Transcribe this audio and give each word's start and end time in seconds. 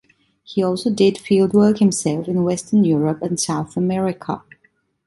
He 0.43 0.63
also 0.63 0.89
did 0.89 1.19
field 1.19 1.53
work 1.53 1.77
himself 1.77 2.27
in 2.27 2.41
western 2.43 2.83
Europe 2.83 3.21
and 3.21 3.39
South 3.39 3.77
America. 3.77 4.41